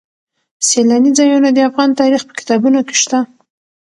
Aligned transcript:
سیلاني 0.67 1.11
ځایونه 1.17 1.49
د 1.53 1.57
افغان 1.69 1.89
تاریخ 2.01 2.21
په 2.27 2.33
کتابونو 2.39 2.79
کې 2.87 2.95
شته. 3.01 3.19